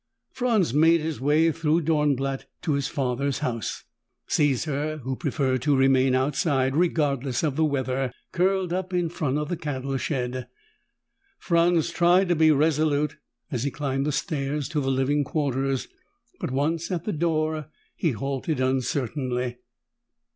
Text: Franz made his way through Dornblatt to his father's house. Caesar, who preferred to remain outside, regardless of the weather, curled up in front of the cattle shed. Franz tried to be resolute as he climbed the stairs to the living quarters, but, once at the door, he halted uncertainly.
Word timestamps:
Franz 0.31 0.73
made 0.73 0.99
his 0.99 1.21
way 1.21 1.51
through 1.51 1.79
Dornblatt 1.79 2.47
to 2.63 2.73
his 2.73 2.87
father's 2.87 3.37
house. 3.45 3.83
Caesar, 4.29 4.97
who 4.97 5.15
preferred 5.15 5.61
to 5.61 5.75
remain 5.75 6.15
outside, 6.15 6.75
regardless 6.75 7.43
of 7.43 7.55
the 7.55 7.63
weather, 7.63 8.11
curled 8.31 8.73
up 8.73 8.95
in 8.95 9.09
front 9.09 9.37
of 9.37 9.47
the 9.47 9.55
cattle 9.55 9.95
shed. 9.97 10.47
Franz 11.37 11.91
tried 11.91 12.29
to 12.29 12.35
be 12.35 12.49
resolute 12.49 13.17
as 13.51 13.61
he 13.63 13.69
climbed 13.69 14.07
the 14.07 14.11
stairs 14.11 14.67
to 14.69 14.81
the 14.81 14.89
living 14.89 15.23
quarters, 15.23 15.87
but, 16.39 16.49
once 16.49 16.89
at 16.89 17.03
the 17.03 17.13
door, 17.13 17.67
he 17.95 18.09
halted 18.09 18.59
uncertainly. 18.59 19.57